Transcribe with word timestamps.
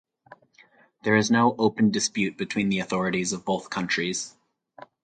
There 1.03 1.15
is 1.15 1.29
no 1.29 1.55
open 1.59 1.91
dispute 1.91 2.35
between 2.35 2.69
the 2.69 2.79
authorities 2.79 3.33
of 3.33 3.45
both 3.45 3.69
countries. 3.69 4.35